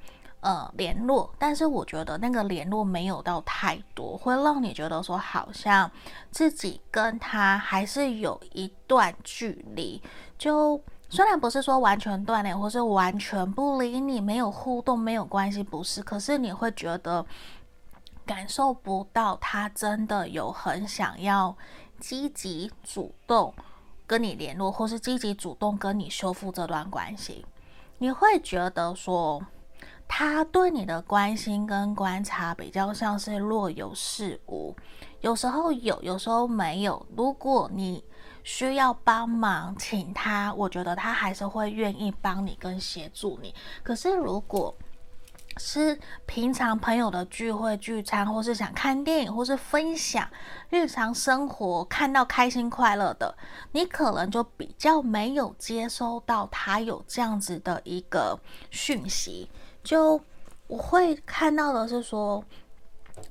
[0.41, 5.89] 呃，联络，但是我觉得那个联络没有到太多，会让你觉得说好像
[6.31, 10.01] 自己跟他还是有一段距离。
[10.39, 16.01] 就虽然不是说完全断联，或是完全不理你，没有互动，没有关系，不是。
[16.01, 17.23] 可是你会觉得
[18.25, 21.55] 感受不到他真的有很想要
[21.99, 23.53] 积极主动
[24.07, 27.45] 跟你联络，或是积极主动跟你修复这段关系。
[27.99, 29.39] 你会觉得说。
[30.13, 34.75] 他对你的关心跟观察比较像是若有似无，
[35.21, 37.03] 有时候有，有时候没有。
[37.15, 38.03] 如果你
[38.43, 43.55] 需要帮忙，请他，我觉得他还是会愿意帮你跟协助你。
[43.83, 44.75] 可是如果
[45.55, 50.29] 是平常朋友的聚会聚餐，或是想看电影，或是分享
[50.69, 53.33] 日常生活，看到开心快乐的，
[53.71, 58.37] 你可能就比较没有接收到他有这样子的一个
[58.71, 59.49] 讯息。
[59.83, 60.21] 就
[60.67, 62.43] 我会看到的是说，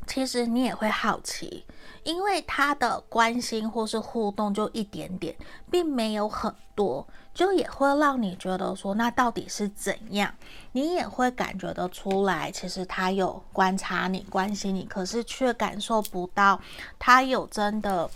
[0.07, 1.65] 其实你也会好奇，
[2.03, 5.35] 因为他的关心或是互动就一点点，
[5.71, 10.35] 并没有很多，就也会让你觉得说，那到底是怎样？
[10.73, 16.61] 你也会感觉得出来，其实他有观察你、关心你，可是却感受不到
[16.99, 18.11] 他有真的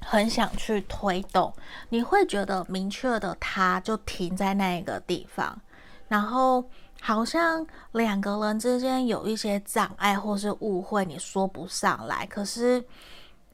[0.00, 1.52] 很想去推动。
[1.88, 5.60] 你会觉得明确的，他就停在那一个地方，
[6.06, 6.64] 然后。
[7.06, 12.24] 好像两个人之间有一些障碍或是误会，你说不上来。
[12.24, 12.82] 可是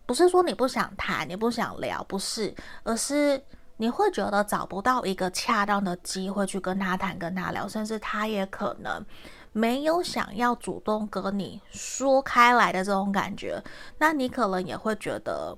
[0.06, 3.42] 不是说你不想谈，你不想聊，不是，而是
[3.78, 9.04] 你会觉得找不到一个恰当的机会去跟他谈、跟他聊，甚至他也可能
[9.50, 13.60] 没有想要主动跟你说开来的这种感觉。
[13.98, 15.56] 那你可能也会觉得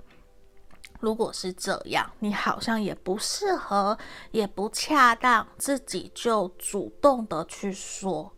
[1.02, 3.98] 如果是这样，你好像也不适合，
[4.30, 8.32] 也不恰当，自己就主动的去说，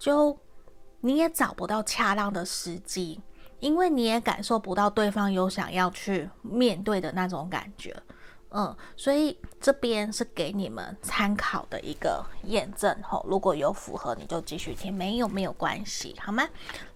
[0.00, 0.36] 就
[1.00, 3.20] 你也找不到恰当的时机，
[3.60, 7.96] 因为你也感受不到对方有想要去面对的那种感觉。
[8.50, 16.46] 嗯，所以这边是给你们参考的一个验证吼，如果有符合，你就继续听；没有，没有关系，好吗？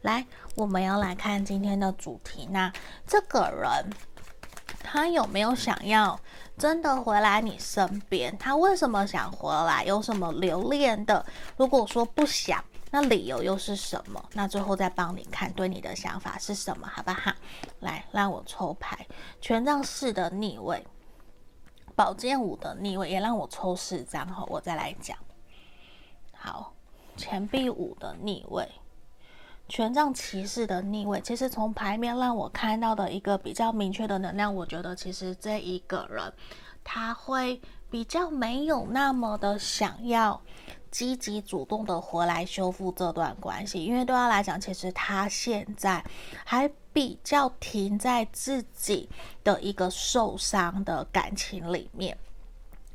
[0.02, 0.26] 来，
[0.56, 2.48] 我们要来看今天的主题。
[2.50, 2.72] 那
[3.06, 3.90] 这个人
[4.88, 6.18] 他有没有想要
[6.56, 8.38] 真的回来你身边？
[8.38, 9.84] 他为什么想回来？
[9.84, 11.26] 有什么留恋的？
[11.56, 14.24] 如果说不想，那理由又是什么？
[14.32, 16.86] 那最后再帮你看，对你的想法是什么？
[16.86, 17.32] 好不好？
[17.80, 19.06] 来，让我抽牌，
[19.40, 20.86] 权杖四的逆位。
[21.96, 25.18] 宝剑五的逆位，也让我抽四张哈，我再来讲。
[26.32, 26.72] 好，
[27.16, 28.70] 钱币五的逆位，
[29.68, 31.20] 权杖骑士的逆位。
[31.20, 36.32] 其实从牌面让我看到的一个比较明确的能量，我觉得其实这一个人
[36.82, 37.60] 他会
[37.90, 40.40] 比较没有那么的想要
[40.90, 46.04] 积极主动的回来修复这段关系，因为对他来讲，其实他现在
[46.44, 46.70] 还。
[46.96, 49.06] 比较停在自己
[49.44, 52.16] 的一个受伤的感情里面，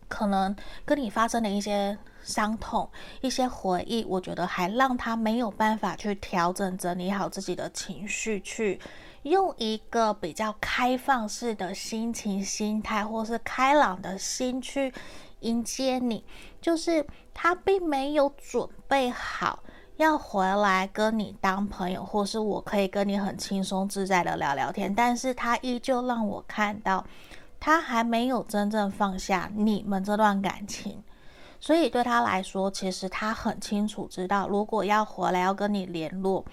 [0.08, 2.90] 可能跟你发生的一些伤痛、
[3.22, 8.80] 一些回忆，我觉得还让他没有办法去调整、整理好自己的情绪，去
[9.24, 14.94] 用一个比较开放式的心情、心态，或是开朗的心去
[15.42, 16.24] 迎接你，
[16.62, 19.64] 就是他并没有准备好。
[19.98, 27.06] 要回来跟你当朋友，或是我可以跟你很轻松自在的聊聊天，但是他依旧让我看到，
[27.60, 31.04] 他还没有真正放下你们这段感情，
[31.62, 36.44] 所以对他来说，其实他很清楚知道，如果要回来要跟你联络，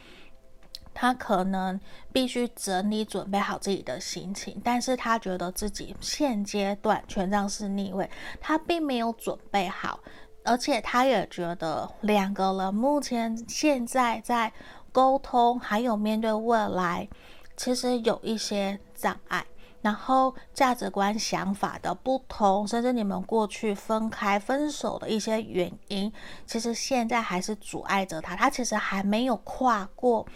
[0.93, 1.81] 他可能
[2.13, 8.09] 必须整理准备好自己的心情，但是他觉得自己现阶段权杖是逆位，
[8.41, 9.99] 他并没有准备好。
[10.45, 14.53] 而且他也觉得两个人目前现在在
[14.93, 17.09] 沟通，还有面对未来，
[17.57, 19.45] 其实有一些障碍。
[19.81, 26.13] 然后价值观、想法的不同，甚至你们过去分开、分手的一些原因，
[26.47, 28.35] 其实现在还是阻碍着他。
[28.35, 30.27] 他其实还没有跨过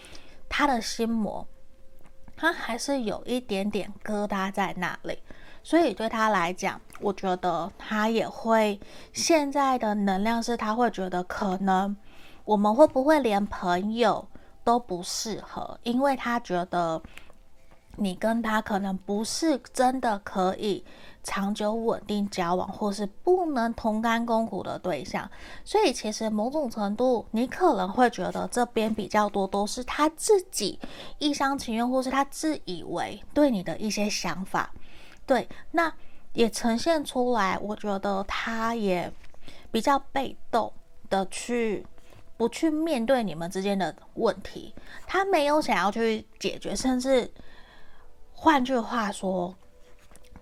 [0.49, 1.47] 他的心魔，
[2.37, 5.19] 他还是有一点点疙瘩在那里。
[5.65, 8.81] 所以对他来讲，我觉得他也会
[9.13, 11.97] 现在的能量是，他会觉得可能
[12.45, 14.29] 我们会不会连朋友
[14.65, 17.01] 都不适合，因为他觉得
[17.97, 20.85] 你跟他可能不是真的可以
[21.23, 25.31] 长久稳定交往，或是不能同甘共苦的对象。
[25.65, 30.79] 所以其实某种程度，你可能会觉得这边比较多都是他自己
[31.19, 34.73] 一厢情愿，或是他自以为对你的一些想法。
[35.27, 35.93] 对，那
[36.33, 37.59] 也呈现出来。
[37.61, 39.13] 我觉得他也
[39.71, 40.73] 比较被动
[41.09, 41.87] 的去，
[42.37, 44.75] 不去面对你们之间的问题，
[45.07, 47.31] 他没有想要去解决，甚至
[48.43, 49.55] 换句话说，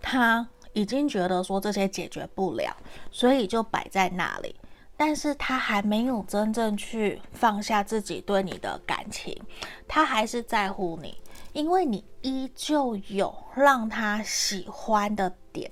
[0.00, 2.74] 他已经觉得说这些解决不了，
[3.10, 4.56] 所以就摆在那里。
[4.96, 9.38] 但是他还没有真正去放下自己对你的感情，
[9.86, 11.14] 他还是在乎你。
[11.52, 15.70] 因为你依旧有让他喜欢的点，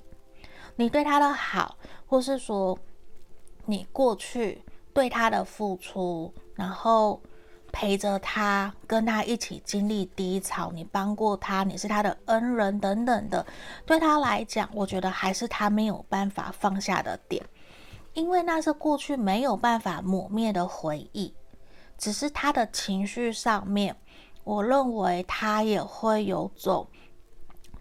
[0.75, 2.77] 你对他的好，或是说
[3.65, 4.63] 你过去
[4.93, 7.19] 对他的付出，然后
[7.71, 13.45] 陪着他，跟他一起经历低潮，你帮过他，你是他的恩人等等的，
[13.85, 17.45] 对他来讲，我觉得还是他没有办法放下的点，
[18.13, 21.33] 因为那是过去没有办法抹灭的回忆，
[21.97, 23.95] 只是他的情绪上面。
[24.43, 26.87] 我认为他也会有种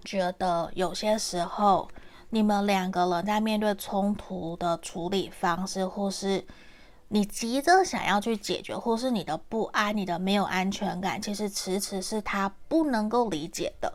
[0.05, 1.89] 觉得，有些时候
[2.29, 6.45] 你们两个人在面对冲突的处理方式，或是
[7.09, 13.93] 你急着想要去解决，或是你的不安、你的没有安全感，其实迟迟是他不能够理解的。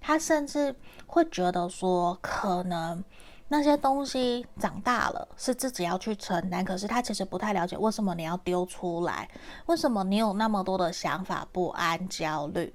[0.00, 0.74] 他甚至
[1.06, 3.04] 会觉得说，可能。
[3.50, 9.26] 那些东西长大了是自己要去承担，可是他其实不太了解为什么你要丢出来，
[9.64, 12.70] 为什么你有那么多的想法、不安、焦虑。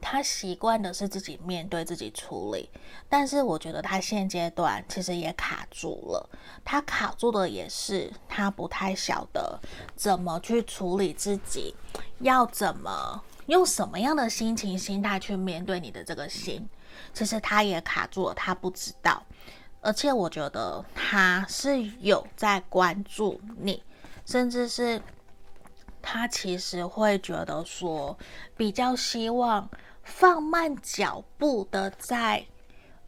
[0.00, 2.70] 他习惯的是自己面对、自己处理，
[3.08, 6.28] 但是我觉得他现阶段其实也卡住了。
[6.64, 9.58] 他卡住的也是他不太晓得
[9.94, 11.74] 怎么去处理自己，
[12.20, 16.68] 要怎么用什么样的心情、心态去面对你的这个心。
[17.12, 19.22] 其实他也卡住了，他不知道。
[19.80, 23.82] 而且我觉得他是有在关注你，
[24.24, 25.00] 甚至是
[26.02, 28.18] 他其实会觉得说，
[28.56, 29.68] 比较希望
[30.06, 32.46] 放慢脚步的在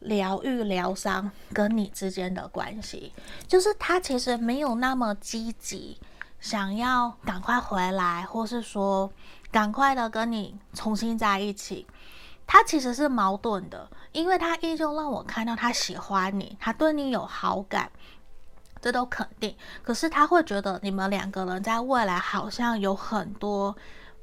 [0.00, 3.12] 疗愈疗伤跟你之间的关系，
[3.46, 5.98] 就是他其实没有那么积极，
[6.40, 9.10] 想要赶快回来，或是说
[9.50, 11.86] 赶快的跟你重新在一起。
[12.46, 17.90] 他其实是矛盾的，因为他依旧让我看到他喜欢你，他对你有好感，
[18.80, 19.56] 这都肯定。
[19.82, 23.76] 可是他会觉得你们两个人在未来好像有很多。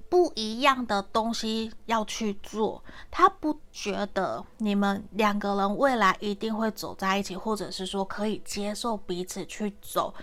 [0.07, 10.13] 不一样的东西要去做，他不觉得你们两个人未来一定会走在一起，或者是说可以接受彼此去走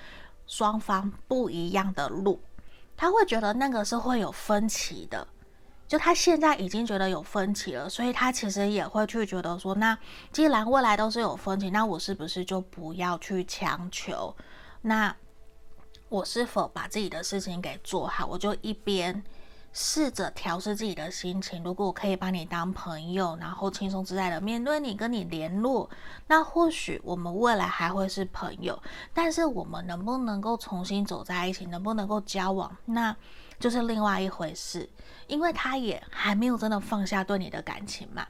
[0.47, 2.41] 双方不一样的路，
[2.97, 5.27] 他会觉得那个是会有分歧的。
[5.89, 9.99] 就他现在已经觉得有分歧了，所以他其实也会去觉得说，那
[10.31, 14.35] 既然未来都是有分歧，那我是不是就不要去强求？
[14.81, 15.15] 那
[16.09, 18.25] 我是否把自己的事情给做好？
[18.27, 19.23] 我就一边。
[19.73, 21.63] 试着调试自己的心情。
[21.63, 25.89] 如果我可以把你当朋友，然后轻松自在的面对你，跟你联络，
[26.27, 28.81] 那或许我们未来还会是朋友。
[29.15, 33.17] 但是我们能不能够重新走在一起，能不能够交往，那
[33.59, 34.89] 就是另外一回事。
[35.27, 38.27] 因为他也还没有真的放下对你的感情嘛，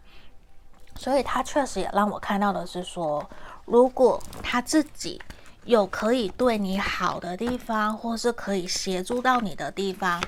[0.95, 3.28] 所以他确实也让我看到的是说，
[3.64, 5.20] 如果他自己
[5.64, 10.22] 有可以对你好的地方，或是可以协助到你的地方。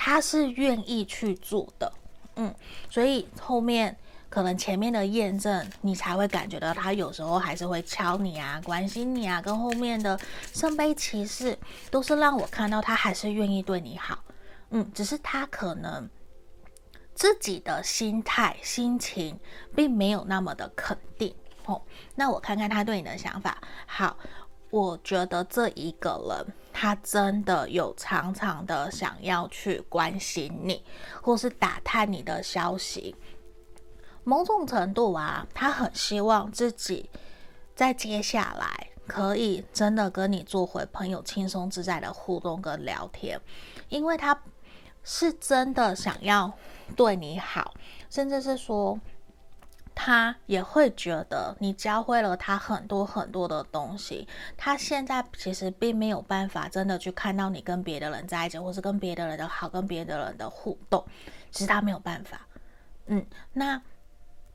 [0.00, 1.92] 他是愿意去做的，
[2.36, 2.54] 嗯，
[2.88, 3.94] 所以后面
[4.30, 10.16] 可能前面的验证，你才会感觉到他有时候还是会敲你啊，关心你啊，跟后面的
[10.54, 11.58] 圣杯骑士
[11.90, 14.22] 都是让我看到他还是愿意对你好，
[14.70, 16.08] 嗯，只是他可能
[17.12, 19.36] 自己的心态、心情
[19.74, 21.34] 并没有那么的肯定
[21.64, 21.82] 哦。
[22.14, 24.16] 那我看看他对你的想法，好。
[24.70, 30.84] 我觉得这一个人，他真的有常常的想要去关心你，
[31.22, 33.16] 或是打探你的消息。
[34.24, 37.08] 某种程度啊，他很希望自己
[37.74, 43.40] 在接下来可以真的跟你做回朋友，轻松自在的互动跟聊天，
[43.88, 44.38] 因为他
[45.02, 46.52] 是真的想要
[46.94, 47.74] 对你好，
[48.10, 49.00] 甚至是说。
[50.00, 61.04] 他也会觉得你教会了他很多很多的东西，他现在其实并没有办法真的去看到你跟别的人在一起，或是跟别的人的好，跟别的人的互动，
[61.50, 62.46] 其实他没有办法。
[63.06, 63.82] 嗯，那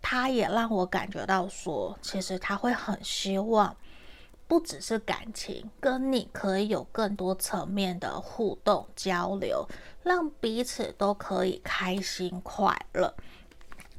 [0.02, 3.76] 他也让我感觉到说，其实他会很希望，
[4.48, 9.68] 不只是感情，跟你可以有更多层面的互动交流，
[10.04, 13.14] 让彼此都可以开心快乐。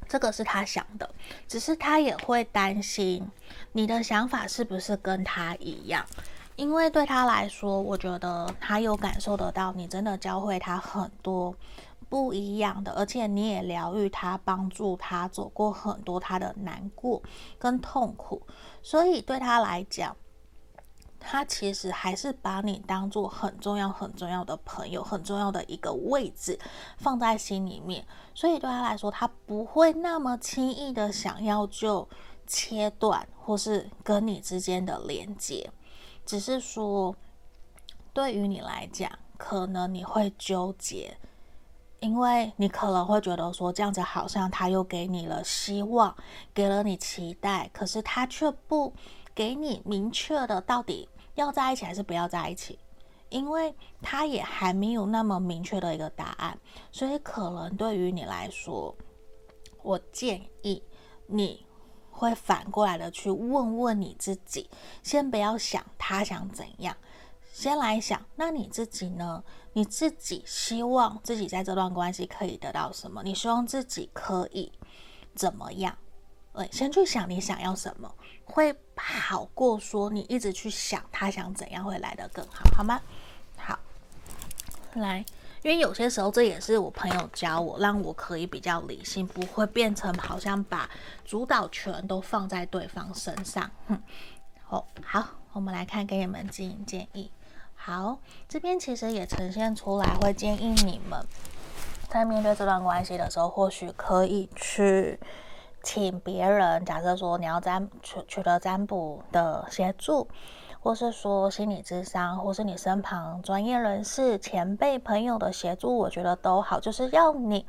[0.07, 1.09] 这个是他想的，
[1.47, 3.27] 只是他也会担心
[3.73, 6.05] 你的想法是不是跟他一样，
[6.55, 11.55] 因为对他来说，我觉得他有感受得到，你真的教会他很多
[12.07, 17.21] 不一样的，而且你也疗愈他，帮助他走过很多他的难过
[17.57, 18.41] 跟痛苦，
[18.81, 20.15] 所以对他来讲。
[21.27, 26.59] 他其实还是把你当做很重要、很重要的朋友，很重要的一个位置
[26.97, 28.05] 放在心里面，
[28.35, 32.07] 所以对他来说，他不会那么轻易的想要就
[32.45, 35.71] 切断或是跟你之间的连接，
[36.23, 37.15] 只是说，
[38.13, 41.17] 对于你来讲，可能你会纠结，
[42.01, 46.15] 因为你可能会觉得说，这样子好像他又给你了希望，
[46.53, 48.93] 给了你期待，可是他却不
[49.33, 51.09] 给你明确的到底。
[51.35, 52.79] 要在一起还是不要在一起？
[53.29, 56.57] 因为他也还没有那么明确的一个答案，
[56.91, 58.95] 所以可能对于你来说，
[59.81, 60.81] 我建议
[61.27, 61.65] 你
[62.11, 64.69] 会反过来的去问问你自己，
[65.01, 66.95] 先不要想他想怎样，
[67.51, 69.43] 先来想，那你自己呢？
[69.73, 73.23] 你自己希望自己在这段关系可以得到什么？
[73.23, 74.71] 你希望自己可以
[75.33, 75.97] 怎么样？
[76.55, 78.09] 对，先去想你想要什么，
[78.45, 83.01] 会好过说你一直去想他想怎样会来得更好，好吗？
[83.57, 83.77] 好，
[84.93, 85.25] 来，
[85.61, 90.89] 因为有些时候这也是我朋友教我，让我可以比较理性，不会变成好像把
[91.25, 93.69] 主导权都放在对方身上。
[93.87, 94.01] 哼，
[94.63, 97.29] 好，好，我们来看给你们建议建议。
[97.73, 101.21] 好，这边其实也呈现出来，会建议你们
[102.09, 105.19] 在面对这段关系的时候，或许可以去。
[105.85, 110.27] 请别人，假设说你要占取取得占卜的协助，
[110.81, 117.67] 或是说心理智商，或是你身旁专业人士、前辈朋友的协助，我觉得都好，就是要你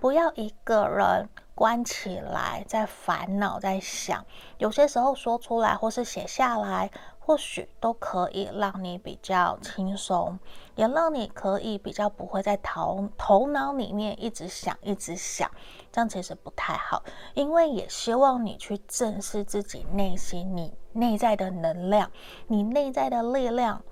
[0.00, 4.24] 不要一个人关起来在烦恼，在想。
[4.56, 10.38] 有些时候说出来或是写下来，或许都可以让你比较轻松，
[10.74, 15.50] 也让你可以比较不会在头头脑里面一直想，一直想。
[15.92, 22.10] 这样其实不太好，因为也希望你去正视自己内心，你内在的能量，
[22.46, 23.82] 你内在的力量，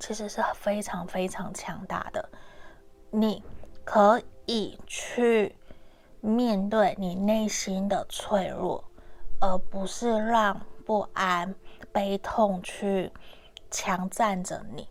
[0.00, 2.28] 其实是非常非常强大的。
[3.10, 3.42] 你
[3.84, 4.20] 可
[4.86, 5.54] 去
[6.20, 8.84] 面对你内心的脆弱，
[9.40, 11.54] 而不是让不安、
[11.92, 13.10] 悲痛去
[13.70, 14.88] 强占着你。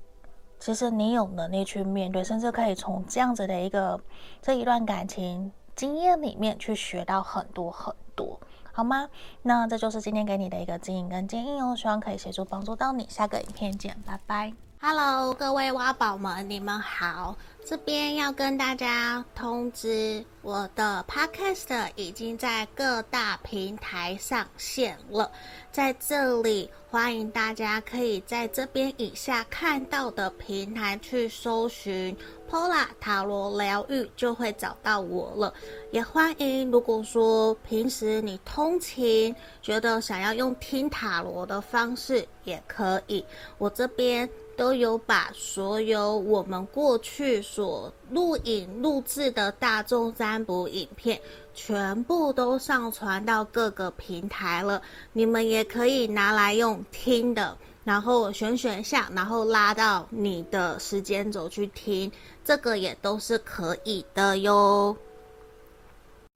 [0.60, 4.00] 其实你有能力去面对，甚至可以从这样子的一个
[4.42, 8.40] 这一段感情经验里面去学到很多很多，
[8.74, 9.10] 好吗？
[9.42, 13.08] 那这就是今天给你的一个指引跟建议哦，希望可以协助帮助到你。
[13.10, 14.54] 下个影片见，拜拜。
[14.82, 17.36] Hello，各位挖宝们，你们好！
[17.70, 25.32] 这边要跟大家通知，我的 Podcast 已经在各大平台上线了。
[25.72, 32.18] 在这里，欢迎大家可以在这边以下看到的平台去搜寻
[32.50, 35.54] Pola 塔罗疗愈，就会找到我了。
[35.92, 43.24] 也欢迎，如果说平时你通勤，觉得想要用听塔罗的方式，也可以。
[43.60, 44.28] 我这边。
[44.60, 51.18] 都有把所有我们过去所录影录制的大众占卜影片，
[51.54, 54.82] 全部都上传到各个平台了。
[55.14, 62.12] 你们也可以拿来用听的，然后选选项，然后拉到你的时间轴去听，
[62.44, 64.94] 这个也都是可以的哟。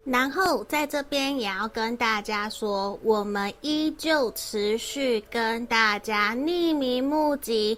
[0.05, 7.78] 然后在这边也要跟大家说，我们依旧持续跟大家匿名募集。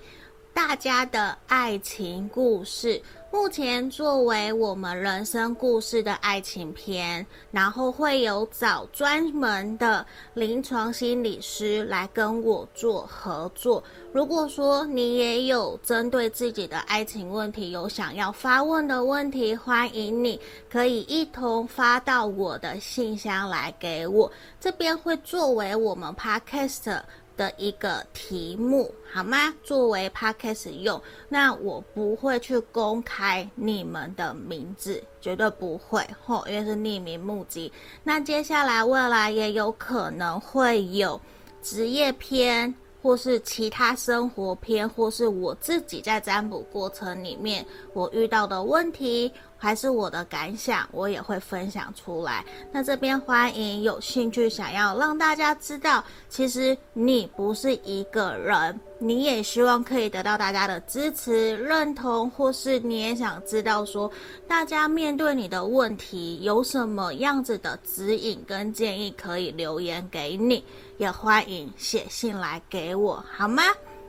[0.55, 2.99] 大家的爱情故事，
[3.29, 13.83] 目前作为我们人生故事的爱情篇，然后会有找专门的临床心理师来跟我做合作。
[14.13, 20.39] 如果说你也有针对自己的爱情问题有想要发问的问题，欢迎你
[20.71, 27.01] 可以一同发到我的信箱来给我，这边会作为我们 Podcast。
[27.37, 29.53] 的一个题目好吗？
[29.63, 37.71] 作为 podcast 用，那我不会去公开你们的名字，绝对不会吼，因为是匿名募集。
[38.03, 41.19] 那接下来未来也有可能会有
[41.61, 49.31] 职业篇，或是其他生活篇，或是我自己在占卜过程里面我遇到的问题。
[49.57, 52.45] 还是我的感想，我也会分享出来。
[52.71, 64.11] 那这边欢迎有兴趣想要让大家知道，其实你不是一个人，你也希望可以得到大家的支持、认同，或是你也想知道说，
[64.47, 70.63] 大家面对你的问题有什么样子的指引跟建议，可以留言给你，
[70.97, 73.63] 也欢迎写信来给我，好吗？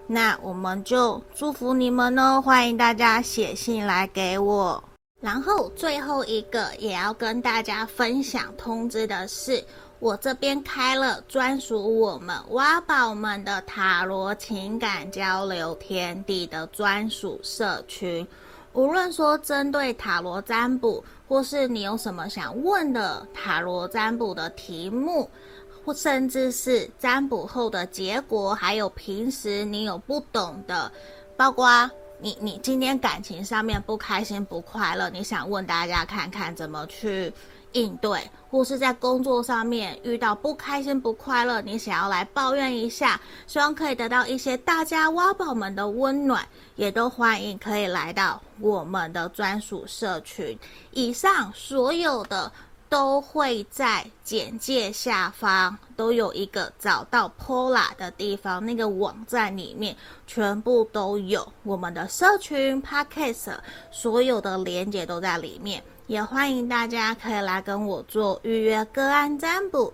[0.09, 4.83] 那我们就祝福你们哦，欢迎大家写信来给我。
[5.19, 9.65] 然后最后一个也要跟大家分享通知的是，
[9.99, 18.27] 我这边开了专属我们挖宝们的塔罗情感交流天地的专属社群。
[18.75, 25.29] 无论说针对塔罗占卜，或是你有什么想问的塔罗占卜的题目，
[25.83, 30.93] 或甚至是占卜后的结果，还有平时你有不懂的，
[31.39, 31.91] 包括。
[32.19, 37.33] 你你今天感情上面不开心不快乐，你想问大家看看怎么去
[37.73, 46.47] 应对，或是在工作上面遇到不开心不快乐，你想要来抱怨一下，希望可以得到一些大家挖宝们的温暖，
[46.77, 50.59] 也都欢迎可以来到我们的专属社群。
[50.93, 52.51] 以上所有的。
[52.89, 63.57] 都会在简介下方都有一个找到 Pola 的地方，那个网站里面全部都有我们的社群 Podcast，
[63.91, 69.93] 所有的连接都在里面，也欢迎大家可以来跟我做预约个案占卜。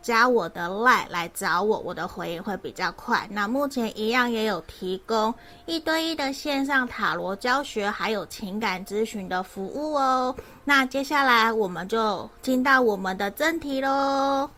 [0.00, 3.28] 加我的 LINE 来找我，我的回应会比较快。
[3.30, 5.34] 那目前一样也有提供
[5.66, 10.34] 一对一的线上塔罗教学，还有情感咨询的服务哦。
[10.64, 14.48] 那接下来我们就进到我们的正题喽。